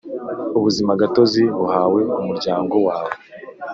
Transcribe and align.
Ubuzimagatozi 0.57 1.43
buhawe 1.59 1.99
umuryango 2.19 2.75
wawe 2.87 3.11